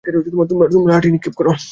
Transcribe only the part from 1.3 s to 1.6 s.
কর।